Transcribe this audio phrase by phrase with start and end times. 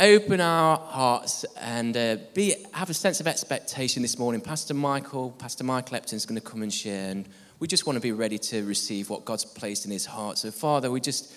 [0.00, 4.40] open our hearts and uh, be, have a sense of expectation this morning.
[4.40, 7.28] Pastor Michael, Pastor Michael is going to come and share, and
[7.58, 10.38] we just want to be ready to receive what God's placed in his heart.
[10.38, 11.34] So, Father, we just,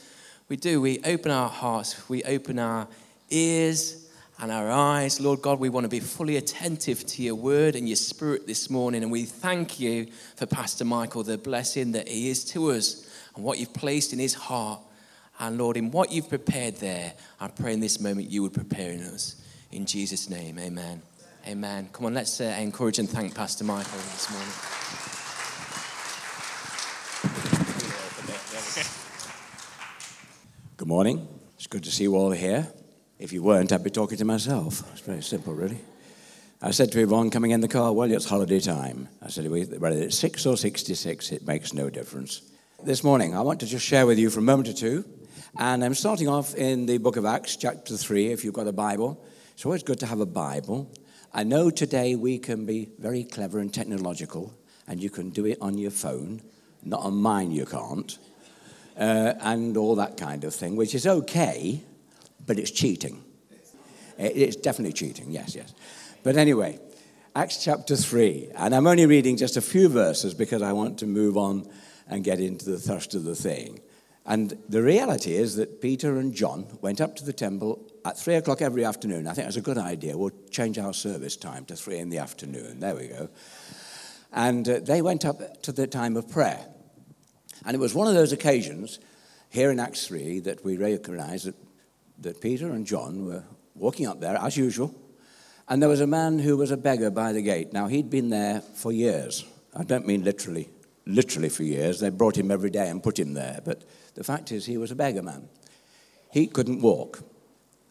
[0.47, 2.87] we do, we open our hearts, we open our
[3.29, 5.19] ears and our eyes.
[5.19, 8.69] Lord God, we want to be fully attentive to your word and your spirit this
[8.69, 13.09] morning, and we thank you for Pastor Michael, the blessing that he is to us
[13.35, 14.79] and what you've placed in his heart.
[15.39, 18.91] And Lord, in what you've prepared there, I pray in this moment you would prepare
[18.91, 19.41] in us.
[19.71, 21.01] In Jesus' name, amen.
[21.47, 21.89] Amen.
[21.91, 24.53] Come on, let's uh, encourage and thank Pastor Michael this morning.
[30.77, 31.27] Good morning.
[31.55, 32.67] It's good to see you all here.
[33.19, 34.83] If you weren't, I'd be talking to myself.
[34.91, 35.79] It's very simple, really.
[36.61, 39.09] I said to Yvonne coming in the car, Well, it's holiday time.
[39.21, 42.41] I said, Whether it's 6 or 66, it makes no difference.
[42.83, 45.05] This morning, I want to just share with you for a moment or two
[45.57, 48.73] and I'm starting off in the book of Acts, chapter 3, if you've got a
[48.73, 49.23] Bible.
[49.53, 50.91] It's always good to have a Bible.
[51.31, 54.53] I know today we can be very clever and technological,
[54.87, 56.41] and you can do it on your phone.
[56.83, 58.17] Not on mine, you can't.
[58.97, 61.83] Uh, and all that kind of thing, which is okay,
[62.45, 63.23] but it's cheating.
[64.17, 65.73] It's definitely cheating, yes, yes.
[66.23, 66.79] But anyway,
[67.35, 68.49] Acts chapter 3.
[68.55, 71.67] And I'm only reading just a few verses because I want to move on
[72.07, 73.81] and get into the thrust of the thing.
[74.25, 78.35] And the reality is that Peter and John went up to the temple at three
[78.35, 79.27] o'clock every afternoon.
[79.27, 80.17] I think that's a good idea.
[80.17, 82.79] We'll change our service time to three in the afternoon.
[82.79, 83.29] There we go.
[84.31, 86.65] And uh, they went up to the time of prayer.
[87.65, 88.99] And it was one of those occasions
[89.49, 91.55] here in Acts 3 that we recognize that,
[92.19, 93.43] that Peter and John were
[93.75, 94.93] walking up there as usual.
[95.67, 97.71] And there was a man who was a beggar by the gate.
[97.71, 99.45] Now, he'd been there for years.
[99.75, 100.69] I don't mean literally,
[101.05, 101.99] literally for years.
[101.99, 103.61] They brought him every day and put him there.
[103.63, 103.83] But
[104.15, 105.49] the fact is, he was a beggar man.
[106.31, 107.23] He couldn't walk.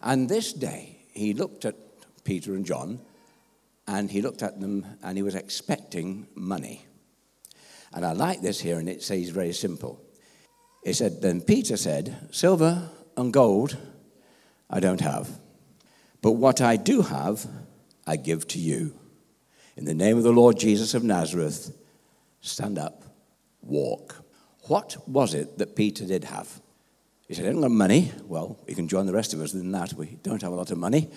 [0.02, 1.76] And this day, he looked at
[2.24, 3.00] Peter and John,
[3.86, 6.86] and he looked at them, and he was expecting money.
[7.92, 10.00] And I like this here, and it says very simple.
[10.84, 13.76] He said, Then Peter said, Silver and gold
[14.70, 15.28] I don't have,
[16.22, 17.46] but what I do have,
[18.06, 18.98] I give to you.
[19.76, 21.76] In the name of the Lord Jesus of Nazareth,
[22.40, 23.04] stand up,
[23.60, 24.21] walk.
[24.68, 26.60] What was it that Peter did have?
[27.26, 28.12] He said, I don't got money.
[28.26, 29.94] Well, you can join the rest of us in that.
[29.94, 31.10] We don't have a lot of money.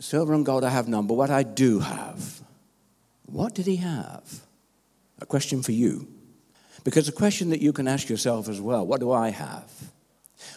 [0.00, 2.40] Silver and gold I have none, but what I do have.
[3.26, 4.40] What did he have?
[5.20, 6.08] A question for you.
[6.82, 9.70] Because a question that you can ask yourself as well what do I have?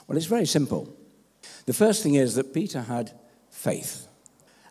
[0.08, 0.94] Well, it's very simple.
[1.66, 3.12] The first thing is that Peter had
[3.50, 4.08] faith.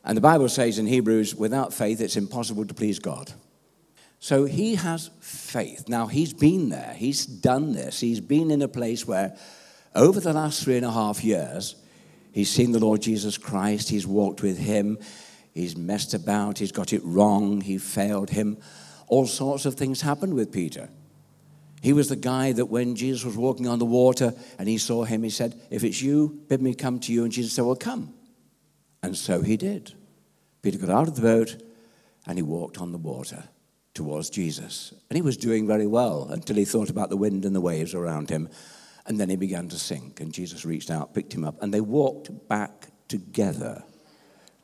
[0.04, 3.32] And the Bible says in Hebrews, without faith, it's impossible to please God.
[4.26, 5.88] So he has faith.
[5.88, 8.00] Now, he's been there, he's done this.
[8.00, 9.36] He's been in a place where,
[9.94, 11.76] over the last three and a half years,
[12.32, 14.98] he's seen the Lord Jesus Christ, he's walked with him,
[15.54, 18.58] he's messed about, he's got it wrong, he failed him.
[19.06, 20.88] All sorts of things happened with Peter.
[21.80, 25.04] He was the guy that when Jesus was walking on the water and he saw
[25.04, 27.22] him, he said, If it's you, bid me come to you.
[27.22, 28.12] And Jesus said, Well, come.
[29.04, 29.94] And so he did.
[30.62, 31.62] Peter got out of the boat
[32.26, 33.44] and he walked on the water
[33.96, 34.94] towards Jesus.
[35.10, 37.94] And he was doing very well until he thought about the wind and the waves
[37.94, 38.48] around him.
[39.06, 41.80] And then he began to sink, and Jesus reached out, picked him up, and they
[41.80, 43.82] walked back together.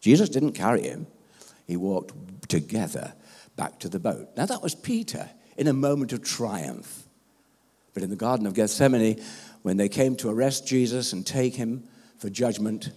[0.00, 1.06] Jesus didn't carry him,
[1.66, 2.12] he walked
[2.48, 3.14] together
[3.56, 4.28] back to the boat.
[4.36, 7.04] Now, that was Peter in a moment of triumph.
[7.94, 9.22] But in the Garden of Gethsemane,
[9.62, 11.84] when they came to arrest Jesus and take him
[12.18, 12.90] for judgment,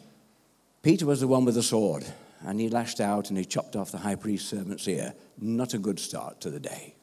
[0.81, 2.05] Peter was the one with the sword
[2.45, 5.13] and he lashed out and he chopped off the high priest's servant's ear.
[5.39, 6.95] Not a good start to the day.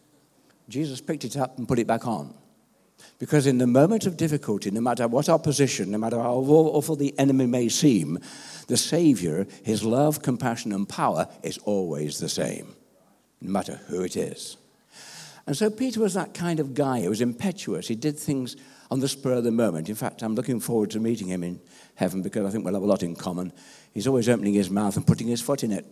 [0.69, 2.35] Jesus picked it up and put it back on.
[3.19, 6.97] Because in the moment of difficulty, no matter what our position, no matter how awful
[6.97, 8.19] the enemy may seem,
[8.69, 12.75] the Savior, his love, compassion, and power is always the same,
[13.41, 14.56] no matter who it is.
[15.47, 17.00] And so Peter was that kind of guy.
[17.00, 17.89] He was impetuous.
[17.89, 18.56] He did things
[18.91, 19.89] on the spur of the moment.
[19.89, 21.61] In fact, I'm looking forward to meeting him in
[21.97, 23.53] heaven because I think we'll have a lot in common.
[23.93, 25.87] He's always opening his mouth and putting his foot in it.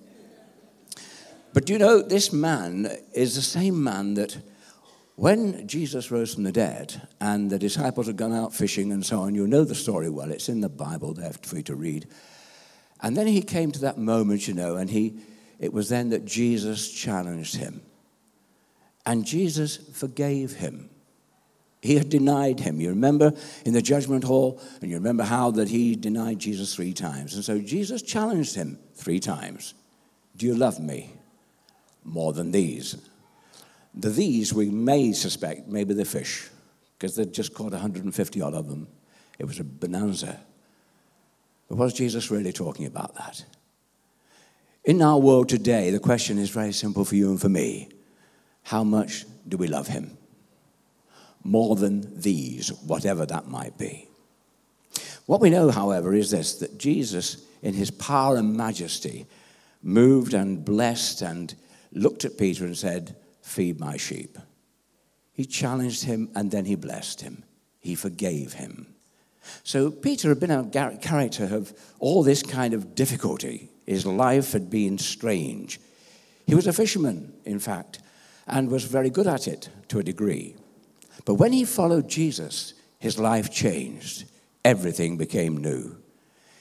[1.52, 4.38] But you know, this man is the same man that
[5.17, 9.20] when Jesus rose from the dead and the disciples had gone out fishing and so
[9.20, 10.31] on, you know the story well.
[10.31, 12.06] It's in the Bible there for you to read.
[13.02, 15.19] And then he came to that moment, you know, and he,
[15.58, 17.82] it was then that Jesus challenged him.
[19.11, 20.89] And Jesus forgave him.
[21.83, 22.81] He had denied him.
[22.81, 23.33] You remember
[23.67, 27.35] in the judgment hall, and you remember how that he denied Jesus three times.
[27.35, 29.75] And so Jesus challenged him three times
[30.37, 31.11] Do you love me
[32.05, 32.99] more than these?
[33.95, 36.49] The these we may suspect maybe the fish,
[36.97, 38.87] because they'd just caught 150 odd of them.
[39.41, 40.39] It was a bonanza.
[41.69, 43.45] But was Jesus really talking about that?
[44.85, 47.89] In our world today, the question is very simple for you and for me
[48.70, 50.17] How much do we love him?
[51.43, 54.08] more than these, whatever that might be.
[55.26, 59.26] What we know, however, is this that Jesus, in his power and majesty,
[59.82, 61.55] moved and blessed and
[61.93, 64.38] looked at Peter and said, Feed my sheep.
[65.32, 67.44] He challenged him and then he blessed him.
[67.81, 68.94] He forgave him.
[69.62, 73.70] So Peter had been a character of all this kind of difficulty.
[73.87, 75.81] His life had been strange.
[76.46, 78.00] He was a fisherman, in fact,
[78.46, 80.56] and was very good at it to a degree.
[81.25, 84.25] But when he followed Jesus, his life changed.
[84.64, 85.96] Everything became new.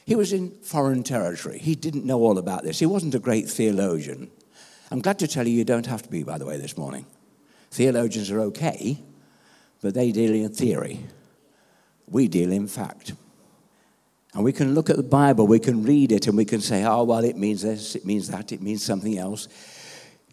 [0.06, 1.60] He was in foreign territory.
[1.60, 2.80] He didn't know all about this.
[2.80, 4.32] He wasn't a great theologian.
[4.90, 7.06] I'm glad to tell you, you don't have to be, by the way, this morning.
[7.70, 9.04] Theologians are okay,
[9.82, 11.02] but they deal in theory.
[12.08, 13.14] We deal in fact.
[14.34, 16.84] And we can look at the Bible, we can read it, and we can say,
[16.84, 19.48] oh, well, it means this, it means that, it means something else.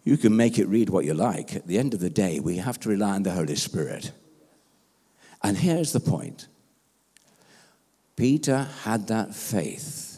[0.07, 1.53] You can make it read what you like.
[1.53, 4.13] At the end of the day, we have to rely on the Holy Spirit.
[5.43, 6.47] And here's the point
[8.15, 10.17] Peter had that faith.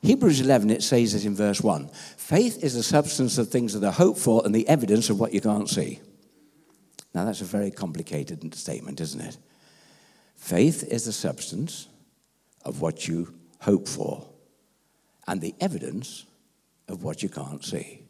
[0.00, 3.86] Hebrews 11, it says it in verse 1 faith is the substance of things that
[3.86, 6.00] are hoped for and the evidence of what you can't see.
[7.14, 9.36] Now, that's a very complicated statement, isn't it?
[10.34, 11.88] Faith is the substance
[12.64, 14.26] of what you hope for
[15.26, 16.24] and the evidence
[16.88, 18.03] of what you can't see.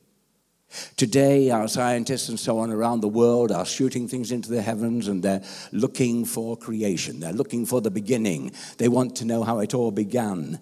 [0.96, 5.08] Today, our scientists and so on around the world are shooting things into the heavens
[5.08, 5.42] and they're
[5.72, 7.20] looking for creation.
[7.20, 8.52] They're looking for the beginning.
[8.78, 10.60] They want to know how it all began.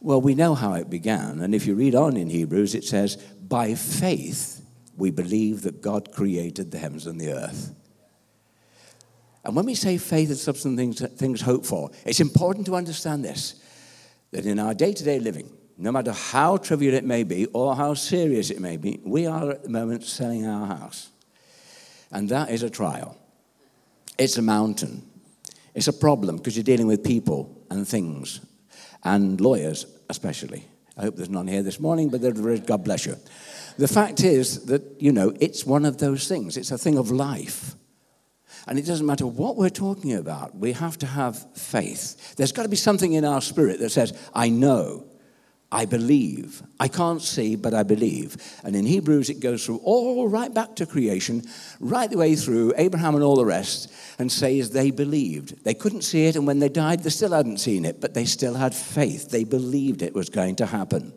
[0.00, 1.40] Well, we know how it began.
[1.40, 4.64] And if you read on in Hebrews, it says, By faith,
[4.96, 7.74] we believe that God created the heavens and the earth.
[9.44, 13.60] And when we say faith is substance things, things for, it's important to understand this
[14.30, 15.50] that in our day to day living,
[15.82, 19.50] no matter how trivial it may be or how serious it may be, we are
[19.50, 21.10] at the moment selling our house.
[22.12, 23.16] And that is a trial.
[24.16, 25.02] It's a mountain.
[25.74, 28.40] It's a problem because you're dealing with people and things
[29.02, 30.64] and lawyers, especially.
[30.96, 33.16] I hope there's none here this morning, but there is, God bless you.
[33.76, 36.56] The fact is that, you know, it's one of those things.
[36.56, 37.74] It's a thing of life.
[38.68, 42.36] And it doesn't matter what we're talking about, we have to have faith.
[42.36, 45.06] There's got to be something in our spirit that says, I know
[45.74, 46.62] I believe.
[46.78, 48.36] I can't see, but I believe.
[48.62, 51.42] And in Hebrews, it goes through all right back to creation,
[51.80, 55.64] right the way through Abraham and all the rest, and says they believed.
[55.64, 58.26] They couldn't see it, and when they died, they still hadn't seen it, but they
[58.26, 59.30] still had faith.
[59.30, 61.14] They believed it was going to happen.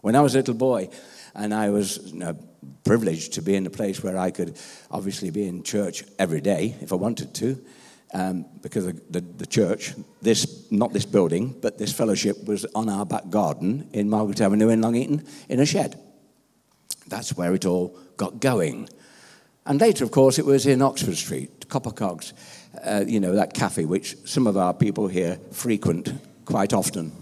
[0.00, 0.88] When I was a little boy,
[1.34, 2.38] and I was you know,
[2.84, 4.56] privileged to be in a place where I could
[4.92, 7.60] obviously be in church every day if I wanted to
[8.12, 12.88] um, because the, the, the, church, this not this building, but this fellowship was on
[12.88, 15.98] our back garden in Margaret Avenue in Long Eaton in a shed.
[17.06, 18.88] That's where it all got going.
[19.66, 22.32] And later, of course, it was in Oxford Street, Copper Cogs,
[22.84, 26.12] uh, you know, that cafe which some of our people here frequent
[26.44, 27.12] quite often.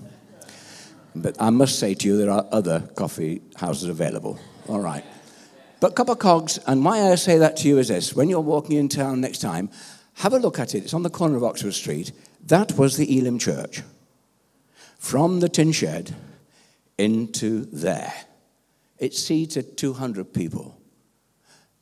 [1.15, 4.39] But I must say to you, there are other coffee houses available.
[4.69, 5.05] All right.
[5.81, 8.77] But Copper Cogs, and why I say that to you is this when you're walking
[8.77, 9.71] in town next time,
[10.19, 10.85] have a look at it.
[10.85, 12.13] It's on the corner of Oxford Street.
[12.47, 13.83] That was the Elim Church.
[14.99, 16.15] From the tin shed
[16.99, 18.13] into there.
[18.99, 20.77] It seated 200 people.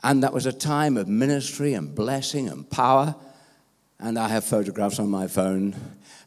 [0.02, 3.14] And that was a time of ministry and blessing and power.
[3.98, 5.74] And I have photographs on my phone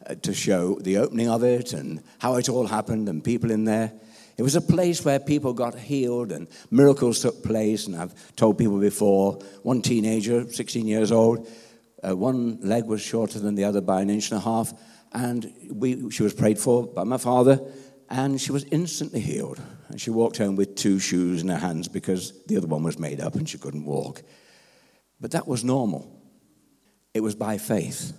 [0.08, 3.66] uh, to show the opening of it and how it all happened and people in
[3.66, 3.94] there.
[4.36, 7.86] It was a place where people got healed and miracles took place.
[7.86, 11.48] And I've told people before one teenager, 16 years old,
[12.08, 14.74] uh, one leg was shorter than the other by an inch and a half,
[15.12, 17.60] and we, she was prayed for by my father,
[18.10, 19.62] and she was instantly healed.
[19.90, 23.00] And she walked home with two shoes in her hands because the other one was
[23.00, 24.22] made up and she couldn't walk.
[25.20, 26.16] But that was normal.
[27.14, 28.14] It was by faith.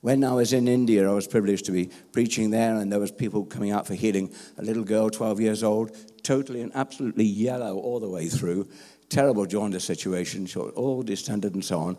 [0.00, 3.10] When I was in India, I was privileged to be preaching there, and there was
[3.10, 4.32] people coming out for healing.
[4.56, 8.68] A little girl, 12 years old, totally and absolutely yellow all the way through,
[9.08, 11.98] terrible jaundice situation, all distended and so on.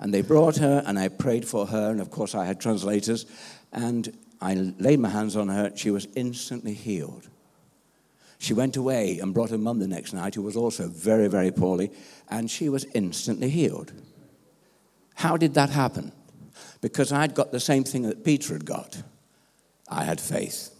[0.00, 3.26] And they brought her, and I prayed for her, and of course I had translators.
[3.72, 5.66] And I laid my hands on her.
[5.66, 7.28] and She was instantly healed.
[8.38, 11.50] She went away and brought her mum the next night, who was also very, very
[11.50, 11.90] poorly,
[12.28, 13.92] and she was instantly healed.
[15.16, 16.12] How did that happen?
[16.80, 19.02] Because I'd got the same thing that Peter had got.
[19.88, 20.70] I had faith.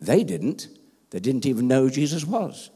[0.00, 0.66] They didn't.
[1.10, 2.70] They didn't even know Jesus was.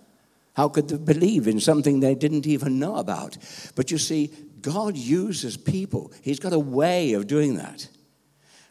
[0.55, 3.37] How could they believe in something they didn't even know about?
[3.75, 6.13] But you see, God uses people.
[6.23, 7.89] He's got a way of doing that.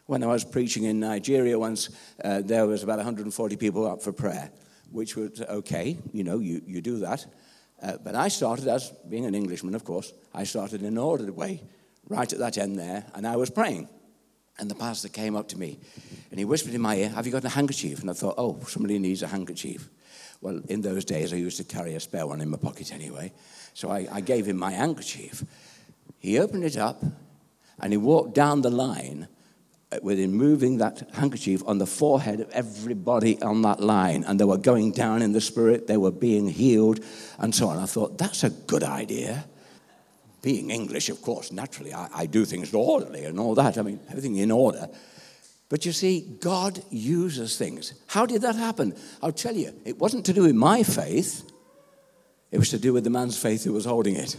[0.06, 1.90] When I was preaching in Nigeria once,
[2.22, 4.50] uh, there was about 140 people up for prayer,
[4.90, 7.26] which was okay, you know, you, you do that.
[7.82, 11.30] Uh, but I started, as being an Englishman, of course, I started in an ordered
[11.30, 11.62] way,
[12.08, 13.88] right at that end there, and I was praying.
[14.58, 15.78] And the pastor came up to me
[16.30, 18.00] and he whispered in my ear, Have you got a handkerchief?
[18.00, 19.90] And I thought, Oh, somebody needs a handkerchief.
[20.40, 23.32] Well, in those days, I used to carry a spare one in my pocket anyway.
[23.74, 25.44] So I, I gave him my handkerchief.
[26.18, 27.02] He opened it up
[27.80, 29.28] and he walked down the line
[29.92, 34.24] uh, with him moving that handkerchief on the forehead of everybody on that line.
[34.24, 37.00] And they were going down in the spirit, they were being healed,
[37.38, 37.78] and so on.
[37.78, 39.44] I thought, That's a good idea
[40.46, 43.78] being English, of course, naturally, I, I do things orderly and all that.
[43.78, 44.88] I mean, everything in order.
[45.68, 47.94] But you see, God uses things.
[48.06, 48.94] How did that happen?
[49.20, 51.42] I'll tell you, it wasn't to do with my faith,
[52.52, 54.36] it was to do with the man's faith who was holding it.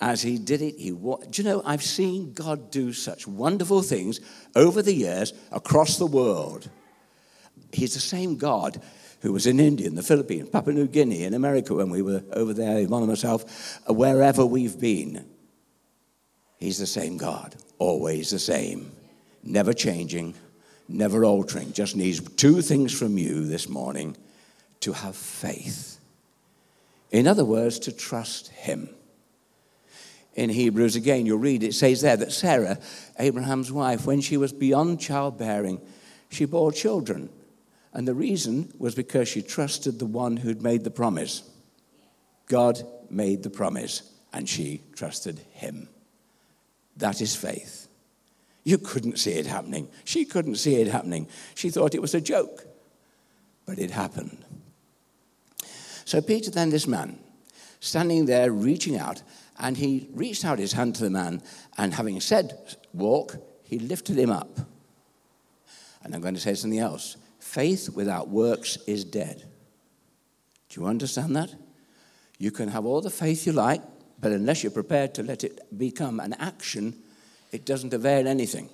[0.00, 4.20] As he did it, he Do you know, I've seen God do such wonderful things
[4.54, 6.68] over the years across the world.
[7.72, 8.80] He's the same God
[9.20, 12.22] who was in India, in the Philippines, Papua New Guinea, in America when we were
[12.32, 15.24] over there, Yvonne and myself, uh, wherever we've been.
[16.58, 18.92] He's the same God, always the same,
[19.42, 20.34] never changing,
[20.88, 21.72] never altering.
[21.72, 24.16] Just needs two things from you this morning
[24.80, 25.98] to have faith.
[27.10, 28.90] In other words, to trust Him.
[30.36, 32.78] In Hebrews, again, you'll read it says there that Sarah,
[33.18, 35.80] Abraham's wife, when she was beyond childbearing,
[36.30, 37.30] she bore children
[37.96, 41.42] and the reason was because she trusted the one who'd made the promise.
[42.46, 44.02] God made the promise,
[44.34, 45.88] and she trusted him.
[46.98, 47.88] That is faith.
[48.64, 49.88] You couldn't see it happening.
[50.04, 51.26] She couldn't see it happening.
[51.54, 52.66] She thought it was a joke,
[53.64, 54.44] but it happened.
[56.04, 57.18] So, Peter, then, this man,
[57.80, 59.22] standing there reaching out,
[59.58, 61.42] and he reached out his hand to the man,
[61.78, 64.58] and having said, Walk, he lifted him up.
[66.02, 67.16] And I'm going to say something else.
[67.38, 69.44] Faith without works is dead.
[70.68, 71.54] Do you understand that?
[72.38, 73.82] You can have all the faith you like,
[74.20, 76.94] but unless you're prepared to let it become an action,
[77.52, 78.68] it doesn't avail anything.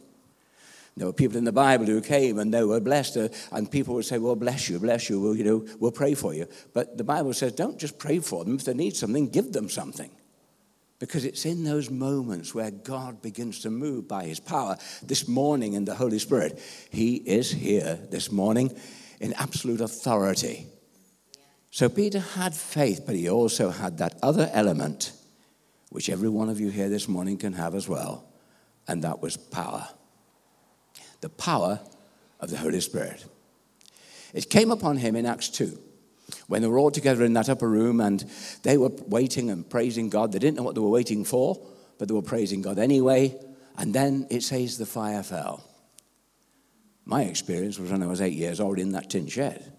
[0.96, 3.94] There were people in the Bible who came and they were blessed, uh, and people
[3.94, 6.46] would say, Well, bless you, bless you, we'll, you know, we'll pray for you.
[6.74, 8.56] But the Bible says, Don't just pray for them.
[8.56, 10.10] If they need something, give them something.
[11.02, 14.76] Because it's in those moments where God begins to move by his power.
[15.02, 18.73] This morning in the Holy Spirit, he is here this morning
[19.21, 20.68] in absolute authority.
[21.73, 25.11] So Peter had faith, but he also had that other element,
[25.90, 28.25] which every one of you here this morning can have as well,
[28.87, 29.88] and that was power.
[31.21, 31.80] The power
[32.38, 33.25] of the Holy Spirit.
[34.32, 35.80] It came upon him in Acts 2
[36.46, 38.24] when they were all together in that upper room and
[38.62, 40.32] they were waiting and praising God.
[40.32, 41.58] They didn't know what they were waiting for,
[41.98, 43.38] but they were praising God anyway.
[43.76, 45.64] And then it says the fire fell.
[47.04, 49.72] My experience was when I was eight years old in that tin shed.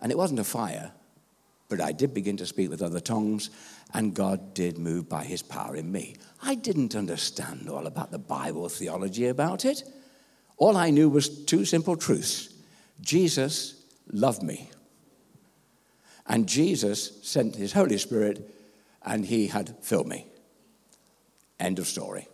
[0.00, 0.92] And it wasn't a fire,
[1.68, 3.50] but I did begin to speak with other tongues,
[3.92, 6.16] and God did move by his power in me.
[6.42, 9.82] I didn't understand all about the Bible theology about it.
[10.56, 12.48] All I knew was two simple truths
[13.00, 14.70] Jesus loved me.
[16.30, 18.48] And Jesus sent his Holy Spirit
[19.02, 20.26] and he had filled me.
[21.58, 22.28] End of story.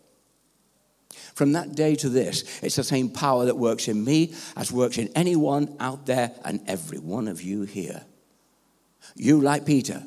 [1.35, 4.99] From that day to this, it's the same power that works in me as works
[4.99, 8.05] in anyone out there and every one of you here.
[9.15, 10.03] You, like Peter,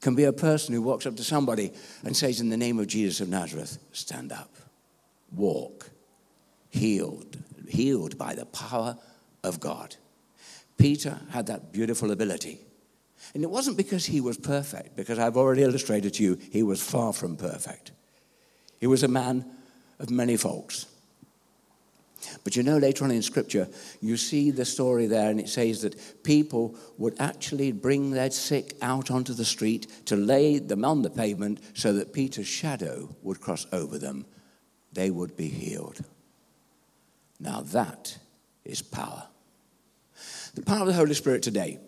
[0.00, 1.72] can be a person who walks up to somebody
[2.04, 4.54] and says, In the name of Jesus of Nazareth, stand up,
[5.30, 5.90] walk,
[6.70, 7.36] healed,
[7.68, 8.96] healed by the power
[9.44, 9.96] of God.
[10.78, 12.65] Peter had that beautiful ability.
[13.34, 16.82] And it wasn't because he was perfect, because I've already illustrated to you, he was
[16.82, 17.92] far from perfect.
[18.78, 19.44] He was a man
[19.98, 20.86] of many faults.
[22.44, 23.68] But you know, later on in Scripture,
[24.00, 28.74] you see the story there, and it says that people would actually bring their sick
[28.82, 33.40] out onto the street to lay them on the pavement so that Peter's shadow would
[33.40, 34.24] cross over them.
[34.92, 36.04] They would be healed.
[37.38, 38.18] Now, that
[38.64, 39.28] is power.
[40.54, 41.78] The power of the Holy Spirit today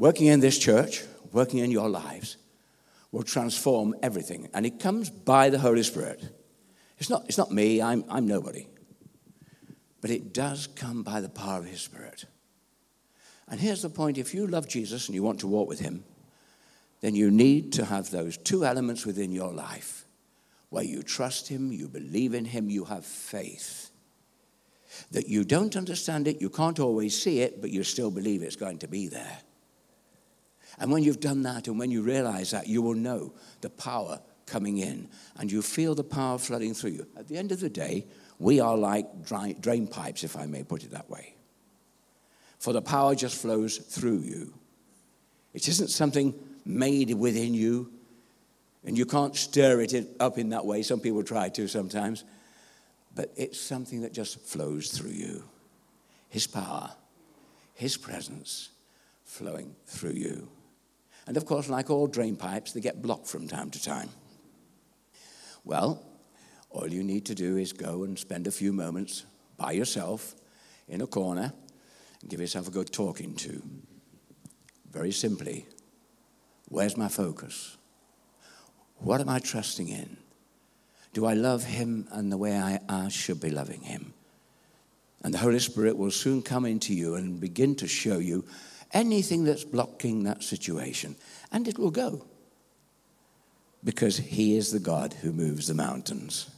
[0.00, 2.38] working in this church, working in your lives,
[3.12, 4.48] will transform everything.
[4.54, 6.26] And it comes by the Holy Spirit.
[6.98, 8.66] It's not, it's not me, I'm, I'm nobody.
[10.00, 12.24] But it does come by the power of His Spirit.
[13.46, 16.02] And here's the point if you love Jesus and you want to walk with Him,
[17.02, 20.06] then you need to have those two elements within your life
[20.70, 23.90] where you trust Him, you believe in Him, you have faith.
[25.10, 28.56] That you don't understand it, you can't always see it, but you still believe it's
[28.56, 29.38] going to be there.
[30.78, 34.20] And when you've done that and when you realize that, you will know the power
[34.46, 35.08] coming in
[35.38, 37.06] and you feel the power flooding through you.
[37.16, 38.06] At the end of the day,
[38.38, 41.34] we are like dry, drain pipes, if I may put it that way.
[42.58, 44.52] For the power just flows through you.
[45.54, 46.34] It isn't something
[46.64, 47.92] made within you,
[48.84, 50.82] and you can't stir it up in that way.
[50.82, 52.24] Some people try to sometimes,
[53.14, 55.44] but it's something that just flows through you.
[56.28, 56.90] His power,
[57.74, 58.70] His presence
[59.24, 60.48] flowing through you.
[61.30, 64.08] And of course, like all drain pipes, they get blocked from time to time.
[65.64, 66.02] Well,
[66.70, 70.34] all you need to do is go and spend a few moments by yourself
[70.88, 71.52] in a corner
[72.20, 73.62] and give yourself a good talking to.
[74.90, 75.66] Very simply,
[76.68, 77.76] where's my focus?
[78.96, 80.16] What am I trusting in?
[81.12, 84.14] Do I love Him and the way I, I should be loving Him?
[85.22, 88.44] And the Holy Spirit will soon come into you and begin to show you
[88.92, 91.16] anything that's blocking that situation.
[91.52, 92.24] And it will go.
[93.82, 96.50] Because He is the God who moves the mountains.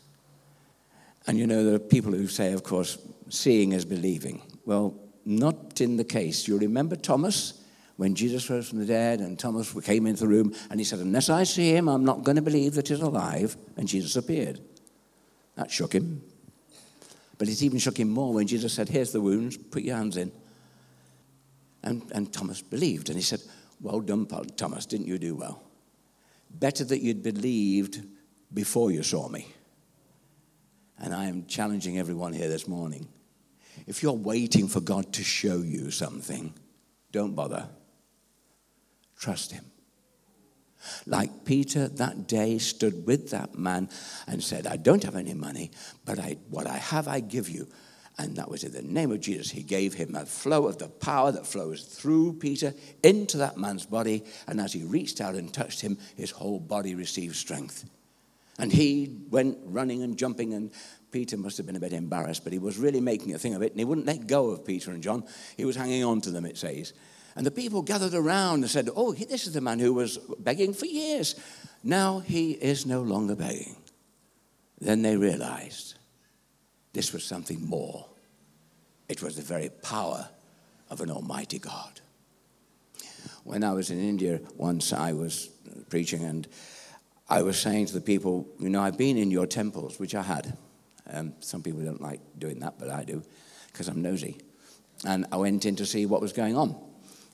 [1.26, 2.98] And you know, there are people who say, of course,
[3.28, 4.42] seeing is believing.
[4.64, 6.48] Well, not in the case.
[6.48, 7.58] You remember Thomas?
[7.96, 10.98] When Jesus rose from the dead and Thomas came into the room and he said,
[10.98, 13.56] Unless I see him, I'm not going to believe that he's alive.
[13.76, 14.60] And Jesus appeared.
[15.54, 16.22] That shook him.
[17.38, 20.16] But it even shook him more when Jesus said, Here's the wounds, put your hands
[20.16, 20.32] in.
[21.82, 23.08] And, and Thomas believed.
[23.08, 23.40] And he said,
[23.80, 25.62] Well done, Thomas, didn't you do well?
[26.50, 28.02] Better that you'd believed
[28.52, 29.48] before you saw me.
[30.98, 33.08] And I am challenging everyone here this morning.
[33.86, 36.54] If you're waiting for God to show you something,
[37.10, 37.68] don't bother.
[39.18, 39.64] Trust Him.
[41.06, 43.88] Like Peter that day stood with that man
[44.26, 45.70] and said, I don't have any money,
[46.04, 47.68] but I, what I have I give you.
[48.22, 49.50] And that was in the name of Jesus.
[49.50, 53.84] He gave him a flow of the power that flows through Peter into that man's
[53.84, 54.22] body.
[54.46, 57.84] And as he reached out and touched him, his whole body received strength.
[58.60, 60.70] And he went running and jumping, and
[61.10, 63.62] Peter must have been a bit embarrassed, but he was really making a thing of
[63.62, 65.24] it, and he wouldn't let go of Peter and John.
[65.56, 66.92] He was hanging on to them, it says.
[67.34, 70.74] And the people gathered around and said, Oh, this is the man who was begging
[70.74, 71.34] for years.
[71.82, 73.74] Now he is no longer begging.
[74.80, 75.94] Then they realized
[76.92, 78.06] this was something more.
[79.12, 80.26] It was the very power
[80.88, 82.00] of an almighty God.
[83.44, 85.50] When I was in India once, I was
[85.90, 86.48] preaching and
[87.28, 90.22] I was saying to the people, you know, I've been in your temples, which I
[90.22, 90.56] had.
[91.12, 93.22] Um, some people don't like doing that, but I do,
[93.70, 94.38] because I'm nosy.
[95.04, 96.74] And I went in to see what was going on.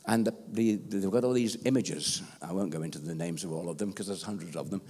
[0.05, 2.23] And the, the, they've got all these images.
[2.43, 4.83] I won't go into the names of all of them because there's hundreds of them.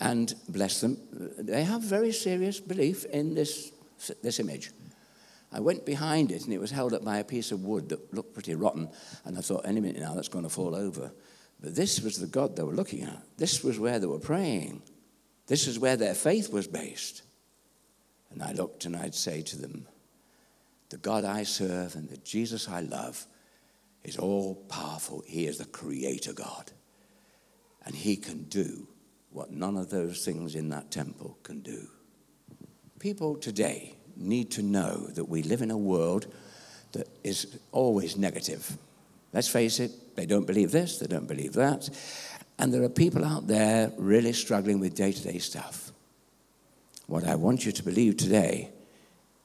[0.00, 0.98] And bless them,
[1.38, 3.72] they have very serious belief in this,
[4.22, 4.70] this image.
[5.52, 8.12] I went behind it and it was held up by a piece of wood that
[8.12, 8.88] looked pretty rotten.
[9.24, 11.12] And I thought, any minute now that's going to fall over.
[11.60, 13.22] But this was the God they were looking at.
[13.38, 14.82] This was where they were praying.
[15.46, 17.22] This is where their faith was based.
[18.30, 19.86] And I looked and I'd say to them,
[20.90, 23.26] The God I serve and the Jesus I love
[24.04, 25.22] is all powerful.
[25.26, 26.70] He is the creator God.
[27.84, 28.88] And he can do
[29.30, 31.88] what none of those things in that temple can do.
[32.98, 36.26] People today need to know that we live in a world
[36.92, 38.76] that is always negative.
[39.32, 41.88] Let's face it, they don't believe this, they don't believe that.
[42.58, 45.92] And there are people out there really struggling with day to day stuff.
[47.06, 48.70] What I want you to believe today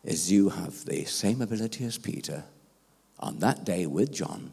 [0.04, 2.44] is you have the same ability as Peter
[3.20, 4.52] on that day with John.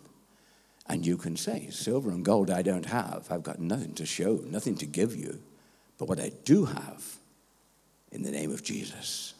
[0.88, 3.26] And you can say, Silver and gold I don't have.
[3.30, 5.40] I've got nothing to show, nothing to give you.
[5.98, 7.04] But what I do have,
[8.12, 9.34] in the name of Jesus,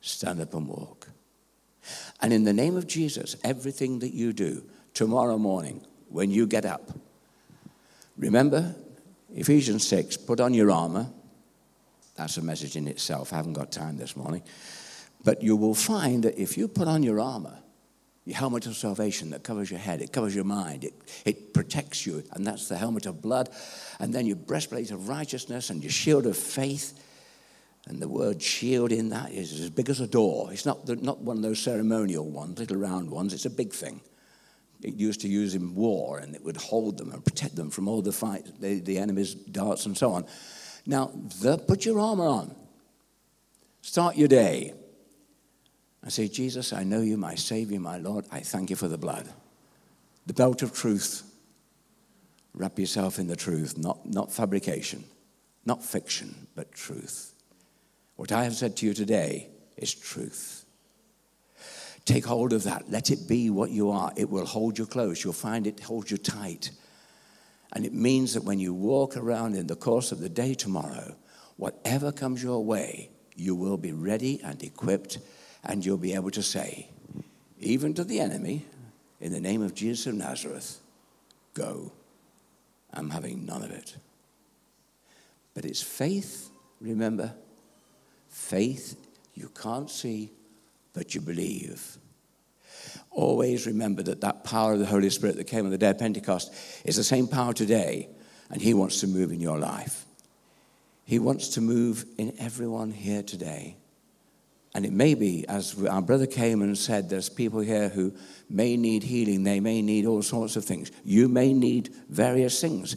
[0.00, 1.08] stand up and walk.
[2.20, 6.64] And in the name of Jesus, everything that you do tomorrow morning, when you get
[6.64, 6.90] up.
[8.16, 8.74] Remember
[9.34, 11.06] Ephesians 6 put on your armor.
[12.16, 13.32] That's a message in itself.
[13.32, 14.42] I haven't got time this morning.
[15.24, 17.58] But you will find that if you put on your armor,
[18.24, 22.06] your helmet of salvation that covers your head, it covers your mind, it, it protects
[22.06, 23.48] you, and that's the helmet of blood.
[23.98, 26.98] And then your breastplate of righteousness and your shield of faith.
[27.86, 30.52] And the word shield in that is as big as a door.
[30.52, 33.72] It's not, the, not one of those ceremonial ones, little round ones, it's a big
[33.72, 34.00] thing
[34.82, 37.88] it used to use in war, and it would hold them and protect them from
[37.88, 40.24] all the fight, the, the enemy's darts and so on.
[40.86, 42.54] Now, the, put your armor on.
[43.82, 44.74] Start your day.
[46.04, 48.26] I say, Jesus, I know you, my Savior, my Lord.
[48.32, 49.28] I thank you for the blood.
[50.26, 51.22] The belt of truth.
[52.54, 55.04] Wrap yourself in the truth, not, not fabrication,
[55.66, 57.29] not fiction, but truth.
[58.20, 60.66] What I have said to you today is truth.
[62.04, 62.90] Take hold of that.
[62.90, 64.12] Let it be what you are.
[64.14, 65.24] It will hold you close.
[65.24, 66.70] You'll find it holds you tight.
[67.72, 71.16] And it means that when you walk around in the course of the day tomorrow,
[71.56, 75.18] whatever comes your way, you will be ready and equipped,
[75.64, 76.90] and you'll be able to say,
[77.58, 78.66] even to the enemy,
[79.22, 80.78] in the name of Jesus of Nazareth,
[81.54, 81.90] go.
[82.92, 83.96] I'm having none of it.
[85.54, 86.50] But it's faith,
[86.82, 87.32] remember?
[88.40, 88.96] Faith
[89.34, 90.32] you can't see,
[90.92, 91.98] but you believe.
[93.10, 95.98] Always remember that that power of the Holy Spirit that came on the day of
[95.98, 96.52] Pentecost
[96.84, 98.08] is the same power today,
[98.50, 100.04] and He wants to move in your life.
[101.04, 103.76] He wants to move in everyone here today.
[104.74, 108.14] And it may be, as our brother came and said, there's people here who
[108.48, 110.90] may need healing, they may need all sorts of things.
[111.04, 112.96] You may need various things.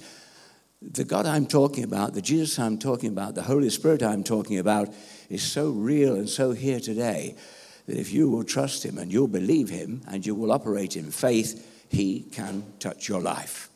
[0.92, 4.60] The God I'm talking about, the Jesus I'm talking about, the Holy Spirit I'm talking
[4.60, 4.94] about
[5.30, 7.36] is so real and so here today
[7.88, 11.10] that if you will trust Him and you'll believe Him and you will operate in
[11.10, 13.70] faith, He can touch your life.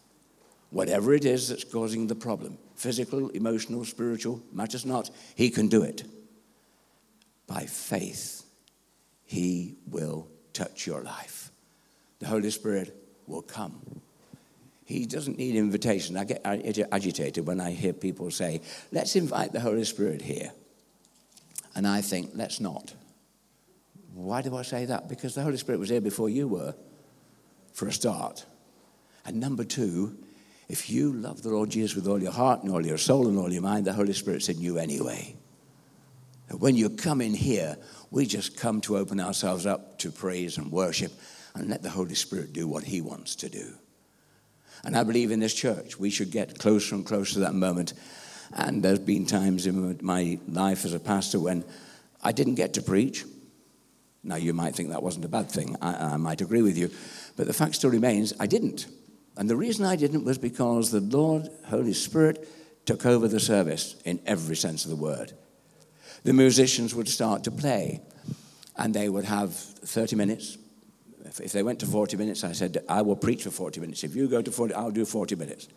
[0.70, 5.84] Whatever it is that's causing the problem physical, emotional, spiritual, matters not, He can do
[5.84, 6.04] it.
[7.48, 8.44] By faith,
[9.26, 11.52] He will touch your life.
[12.20, 12.94] The Holy Spirit
[13.28, 14.02] will come.
[14.88, 16.16] He doesn't need invitation.
[16.16, 18.62] I get agitated when I hear people say,
[18.94, 20.54] let's invite the Holy Spirit here.
[21.76, 22.94] And I think, let's not.
[24.14, 25.10] Why do I say that?
[25.10, 26.74] Because the Holy Spirit was here before you were,
[27.74, 28.46] for a start.
[29.26, 30.18] And number two,
[30.70, 33.38] if you love the Lord Jesus with all your heart and all your soul and
[33.38, 35.36] all your mind, the Holy Spirit's in you anyway.
[36.50, 37.76] When you come in here,
[38.10, 41.12] we just come to open ourselves up to praise and worship
[41.56, 43.74] and let the Holy Spirit do what He wants to do.
[44.84, 47.94] And I believe in this church, we should get closer and closer to that moment.
[48.54, 51.64] And there's been times in my life as a pastor when
[52.24, 53.26] I didn't get to preach.
[54.24, 55.76] Now, you might think that wasn't a bad thing.
[55.82, 56.90] I, I might agree with you.
[57.36, 58.88] But the fact still remains, I didn't.
[59.38, 62.48] And the reason I didn't was because the Lord, Holy Spirit,
[62.86, 65.34] took over the service in every sense of the word.
[66.24, 68.02] The musicians would start to play,
[68.76, 70.58] and they would have 30 minutes.
[71.42, 74.04] If they went to 40 minutes, I said, I will preach for 40 minutes.
[74.04, 75.68] If you go to 40, I'll do 40 minutes.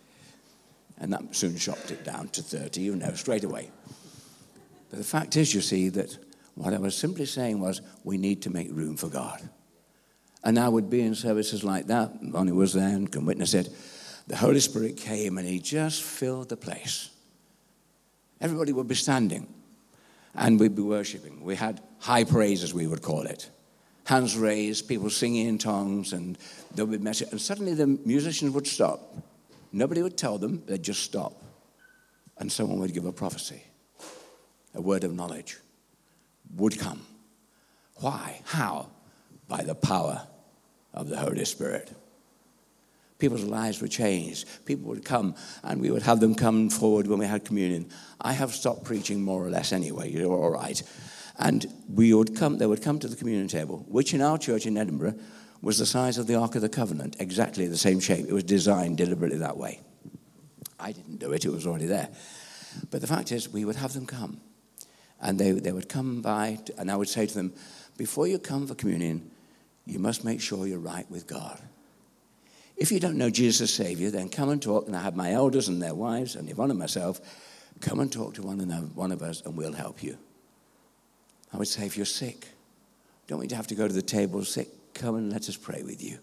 [0.98, 3.70] And that soon chopped it down to 30, you know, straight away.
[4.90, 6.16] But the fact is, you see, that
[6.54, 9.48] what I was simply saying was, we need to make room for God.
[10.42, 12.32] And I would be in services like that.
[12.32, 13.68] Bonnie was there and can witness it.
[14.26, 17.10] The Holy Spirit came and he just filled the place.
[18.40, 19.46] Everybody would be standing
[20.34, 21.44] and we'd be worshiping.
[21.44, 23.50] We had high praise, as we would call it.
[24.10, 26.36] Hands raised, people singing in tongues, and
[26.74, 27.30] there would be message.
[27.30, 29.14] And suddenly the musicians would stop.
[29.70, 31.40] Nobody would tell them, they'd just stop.
[32.36, 33.62] And someone would give a prophecy,
[34.74, 35.58] a word of knowledge
[36.56, 37.02] would come.
[38.00, 38.40] Why?
[38.46, 38.88] How?
[39.46, 40.26] By the power
[40.92, 41.92] of the Holy Spirit.
[43.20, 44.48] People's lives were changed.
[44.64, 47.88] People would come, and we would have them come forward when we had communion.
[48.20, 50.82] I have stopped preaching more or less anyway, you're all right.
[51.40, 54.66] And we would come, they would come to the communion table, which in our church
[54.66, 55.14] in Edinburgh
[55.62, 58.26] was the size of the Ark of the Covenant, exactly the same shape.
[58.28, 59.80] It was designed deliberately that way.
[60.78, 62.10] I didn't do it, it was already there.
[62.90, 64.40] But the fact is, we would have them come.
[65.20, 67.52] And they, they would come by, and I would say to them,
[67.96, 69.30] Before you come for communion,
[69.86, 71.60] you must make sure you're right with God.
[72.76, 74.86] If you don't know Jesus as Savior, then come and talk.
[74.86, 77.20] And I have my elders and their wives, and Yvonne and myself,
[77.80, 80.16] come and talk to one, another, one of us, and we'll help you.
[81.52, 82.48] I would say, if you're sick,
[83.26, 84.68] don't want you to have to go to the table sick.
[84.94, 86.18] Come and let us pray with you.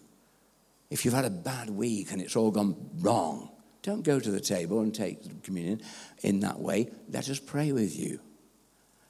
[0.90, 3.50] If you've had a bad week and it's all gone wrong,
[3.82, 5.82] don't go to the table and take communion
[6.22, 6.90] in that way.
[7.10, 8.20] Let us pray with you.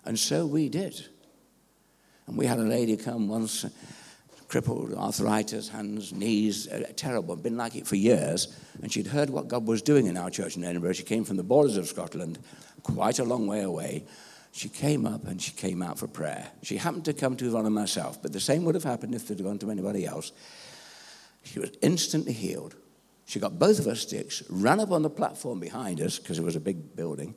[0.05, 1.07] And so we did.
[2.27, 3.65] And we had a lady come once,
[4.49, 8.57] crippled, arthritis, hands, knees, uh, terrible, been like it for years.
[8.83, 10.93] And she'd heard what God was doing in our church in Edinburgh.
[10.93, 12.39] She came from the borders of Scotland,
[12.83, 14.05] quite a long way away.
[14.59, 16.51] She came up and she came out for prayer.
[16.63, 19.29] She happened to come to Yvonne and myself, but the same would have happened if
[19.29, 20.33] they'd gone to anybody else.
[21.45, 22.75] She was instantly healed.
[23.25, 26.45] She got both of her sticks, ran up on the platform behind us, because it
[26.45, 27.37] was a big building,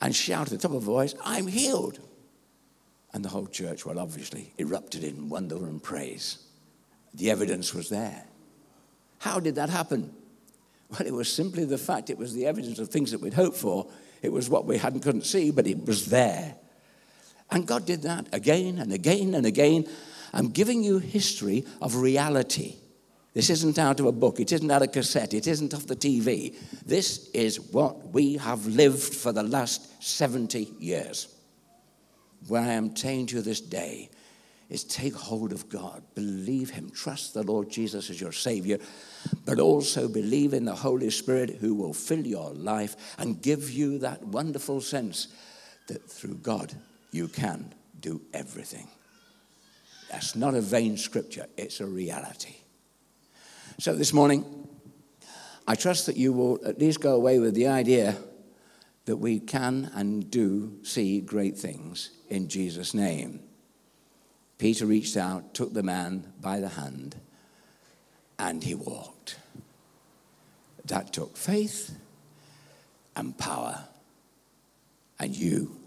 [0.00, 1.98] and shouted at the top of her voice, I'm healed.
[3.12, 6.38] And the whole church, well, obviously, erupted in wonder and praise.
[7.12, 8.24] The evidence was there.
[9.18, 10.14] How did that happen?
[10.88, 13.58] Well, it was simply the fact it was the evidence of things that we'd hoped
[13.58, 13.86] for.
[14.26, 16.56] It was what we hadn't couldn't see, but it was there.
[17.52, 19.86] And God did that again and again and again.
[20.32, 22.74] I'm giving you history of reality.
[23.34, 25.86] This isn't out of a book, it isn't out of a cassette, it isn't off
[25.86, 26.56] the TV.
[26.84, 31.28] This is what we have lived for the last 70 years.
[32.48, 34.10] Where I am saying to you this day
[34.68, 38.78] is take hold of God, believe Him, trust the Lord Jesus as your Savior,
[39.44, 43.98] but also believe in the Holy Spirit who will fill your life and give you
[43.98, 45.28] that wonderful sense
[45.86, 46.74] that through God
[47.12, 48.88] you can do everything.
[50.10, 52.56] That's not a vain scripture, it's a reality.
[53.78, 54.44] So this morning,
[55.66, 58.16] I trust that you will at least go away with the idea
[59.04, 63.45] that we can and do see great things in Jesus' name.
[64.58, 67.16] Peter reached out, took the man by the hand,
[68.38, 69.36] and he walked.
[70.86, 71.98] That took faith
[73.14, 73.84] and power,
[75.18, 75.80] and you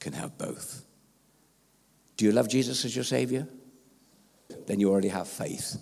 [0.00, 0.84] can have both.
[2.16, 3.46] Do you love Jesus as your Savior?
[4.66, 5.76] Then you already have faith.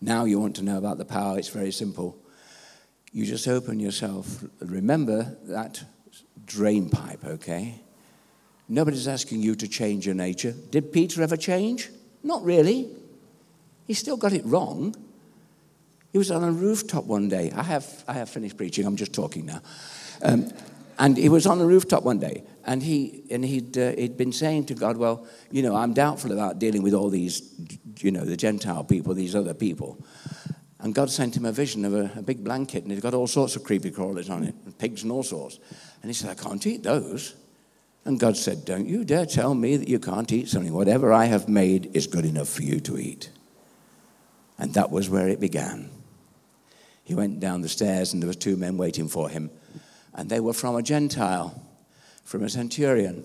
[0.00, 2.16] Now you want to know about the power, it's very simple.
[3.12, 4.44] You just open yourself.
[4.60, 5.84] Remember that
[6.44, 7.80] drain pipe, okay?
[8.68, 10.52] Nobody's asking you to change your nature.
[10.70, 11.90] Did Peter ever change?
[12.22, 12.88] Not really.
[13.86, 14.94] He still got it wrong.
[16.12, 17.52] He was on a rooftop one day.
[17.54, 19.60] I have, I have finished preaching, I'm just talking now.
[20.22, 20.50] Um,
[20.98, 24.32] and he was on a rooftop one day, and, he, and he'd, uh, he'd been
[24.32, 27.42] saying to God, Well, you know, I'm doubtful about dealing with all these,
[27.98, 29.98] you know, the Gentile people, these other people.
[30.78, 33.26] And God sent him a vision of a, a big blanket, and it's got all
[33.26, 35.58] sorts of creepy crawlers on it, and pigs and all sorts.
[36.02, 37.34] And he said, I can't eat those.
[38.04, 40.72] And God said, Don't you dare tell me that you can't eat something.
[40.72, 43.30] Whatever I have made is good enough for you to eat.
[44.58, 45.90] And that was where it began.
[47.02, 49.50] He went down the stairs, and there were two men waiting for him.
[50.14, 51.60] And they were from a Gentile
[52.24, 53.24] from a centurion.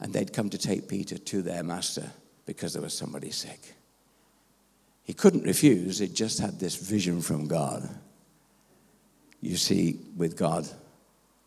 [0.00, 2.10] And they'd come to take Peter to their master
[2.44, 3.74] because there was somebody sick.
[5.04, 7.88] He couldn't refuse, it just had this vision from God.
[9.40, 10.66] You see, with God,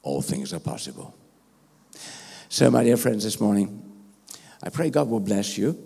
[0.02, 1.14] all things are possible.
[2.52, 3.80] So, my dear friends, this morning,
[4.64, 5.78] I pray God will bless you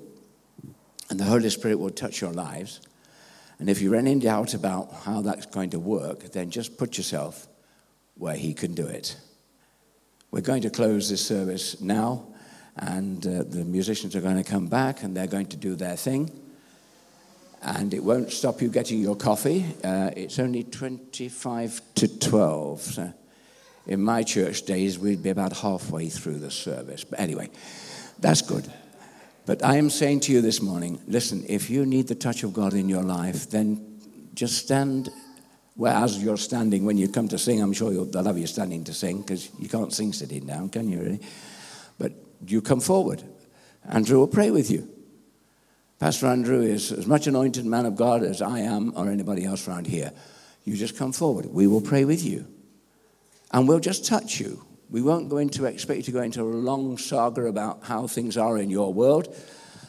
[1.09, 2.79] and the Holy Spirit will touch your lives.
[3.59, 7.49] And if you're any doubt about how that's going to work, then just put yourself
[8.15, 9.17] where He can do it.
[10.31, 12.27] We're going to close this service now,
[12.77, 15.97] and uh, the musicians are going to come back and they're going to do their
[15.97, 16.31] thing.
[17.61, 19.65] And it won't stop you getting your coffee.
[19.83, 22.81] Uh, it's only 25 to 12.
[22.81, 23.13] So
[23.85, 27.03] in my church days, we'd be about halfway through the service.
[27.03, 27.49] But anyway,
[28.19, 28.71] that's good.
[29.45, 32.53] But I am saying to you this morning listen, if you need the touch of
[32.53, 33.99] God in your life, then
[34.33, 35.09] just stand
[35.75, 38.83] well, as you're standing, when you come to sing, I'm sure they'll have you standing
[38.83, 41.19] to sing because you can't sing sitting down, can you, really?
[41.97, 42.13] But
[42.45, 43.23] you come forward.
[43.89, 44.87] Andrew will pray with you.
[45.99, 49.67] Pastor Andrew is as much anointed man of God as I am or anybody else
[49.67, 50.11] around here.
[50.63, 51.47] You just come forward.
[51.47, 52.45] We will pray with you.
[53.53, 54.65] And we'll just touch you.
[54.89, 58.35] We won't go into expect you to go into a long saga about how things
[58.35, 59.33] are in your world.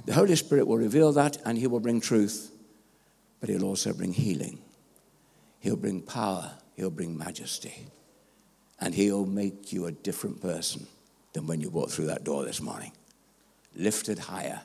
[0.05, 2.53] The Holy Spirit will reveal that and He will bring truth,
[3.41, 4.61] but He'll also bring healing.
[5.61, 7.87] He'll bring power, He'll bring majesty,
[8.81, 10.87] and He'll make you a different person
[11.33, 12.93] than when you walked through that door this morning.
[13.75, 14.61] Lifted higher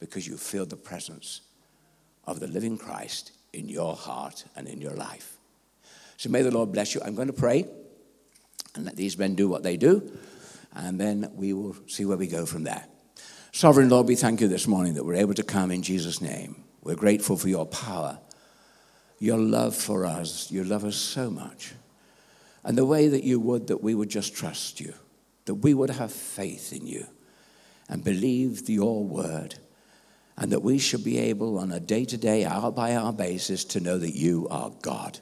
[0.00, 1.40] because you feel the presence
[2.26, 5.38] of the living Christ in your heart and in your life.
[6.18, 7.00] So may the Lord bless you.
[7.04, 7.66] I'm going to pray
[8.78, 10.10] and let these men do what they do,
[10.74, 12.86] and then we will see where we go from there.
[13.52, 16.64] Sovereign Lord, we thank you this morning that we're able to come in Jesus' name.
[16.82, 18.18] We're grateful for your power
[19.18, 20.50] your love for us.
[20.50, 21.74] You love us so much.
[22.64, 24.94] And the way that you would that we would just trust you,
[25.46, 27.06] that we would have faith in you
[27.88, 29.56] and believe your word,
[30.36, 33.64] and that we should be able on a day to day, hour by hour basis
[33.64, 35.18] to know that you are God.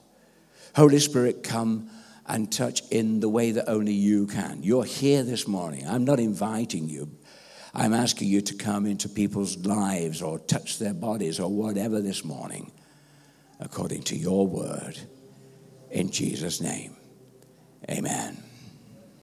[0.75, 1.89] Holy Spirit, come
[2.27, 4.63] and touch in the way that only you can.
[4.63, 5.87] You're here this morning.
[5.87, 7.11] I'm not inviting you.
[7.75, 12.25] I'm asking you to come into people's lives or touch their bodies or whatever this
[12.25, 12.73] morning
[13.61, 14.99] according to your word.
[15.91, 16.97] In Jesus' name,
[17.91, 18.46] amen.